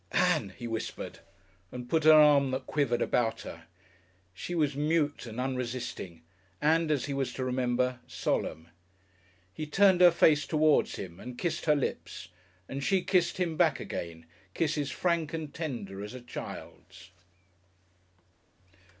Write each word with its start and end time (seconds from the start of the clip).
"Ann," 0.13 0.55
he 0.57 0.65
whispered, 0.67 1.19
and 1.71 1.87
put 1.87 2.05
an 2.05 2.13
arm 2.13 2.49
that 2.49 2.65
quivered 2.65 3.03
about 3.03 3.41
her. 3.41 3.67
She 4.33 4.55
was 4.55 4.75
mute 4.75 5.27
and 5.27 5.39
unresisting, 5.39 6.23
and, 6.59 6.89
as 6.89 7.05
he 7.05 7.13
was 7.13 7.31
to 7.33 7.45
remember, 7.45 7.99
solemn. 8.07 8.69
He 9.53 9.67
turned 9.67 10.01
her 10.01 10.09
face 10.09 10.47
towards 10.47 10.95
him, 10.95 11.19
and 11.19 11.37
kissed 11.37 11.65
her 11.65 11.75
lips, 11.75 12.29
and 12.67 12.83
she 12.83 13.03
kissed 13.03 13.37
him 13.37 13.55
back 13.57 13.79
again 13.79 14.25
kisses 14.55 14.89
frank 14.89 15.35
and 15.35 15.53
tender 15.53 16.03
as 16.03 16.15
a 16.15 16.21
child's. 16.21 17.11